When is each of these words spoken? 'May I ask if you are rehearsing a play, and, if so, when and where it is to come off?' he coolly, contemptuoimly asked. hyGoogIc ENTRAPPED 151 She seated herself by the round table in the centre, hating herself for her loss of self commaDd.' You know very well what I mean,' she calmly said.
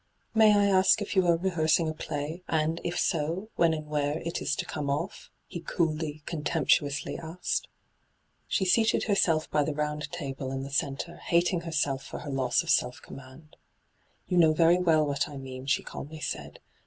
'May 0.33 0.57
I 0.57 0.65
ask 0.65 0.99
if 0.99 1.15
you 1.15 1.27
are 1.27 1.37
rehearsing 1.37 1.87
a 1.87 1.93
play, 1.93 2.41
and, 2.47 2.81
if 2.83 2.97
so, 2.99 3.51
when 3.55 3.71
and 3.71 3.85
where 3.85 4.17
it 4.25 4.41
is 4.41 4.55
to 4.55 4.65
come 4.65 4.89
off?' 4.89 5.29
he 5.45 5.59
coolly, 5.59 6.23
contemptuoimly 6.25 7.19
asked. 7.19 7.67
hyGoogIc 7.67 8.31
ENTRAPPED 8.33 8.47
151 8.47 8.47
She 8.47 8.65
seated 8.65 9.03
herself 9.03 9.51
by 9.51 9.61
the 9.61 9.75
round 9.75 10.11
table 10.11 10.51
in 10.51 10.63
the 10.63 10.71
centre, 10.71 11.17
hating 11.17 11.61
herself 11.61 12.03
for 12.03 12.21
her 12.21 12.31
loss 12.31 12.63
of 12.63 12.71
self 12.71 12.99
commaDd.' 13.03 13.49
You 14.27 14.37
know 14.37 14.53
very 14.53 14.79
well 14.79 15.05
what 15.05 15.29
I 15.29 15.37
mean,' 15.37 15.67
she 15.67 15.83
calmly 15.83 16.19
said. 16.19 16.57